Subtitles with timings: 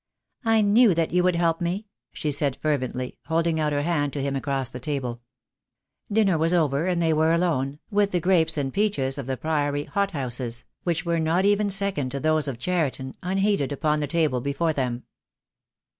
[0.43, 4.21] "I knew that you would help me," she said, fervently, holding out her hand to
[4.23, 5.21] him across the table.
[6.11, 9.83] Dinner was over, and they were alone, with the grapes and peaches of the Priory
[9.83, 14.73] hothouses, which were not even second to those of Cheriton, unheeded upon the table before
[14.73, 15.03] them.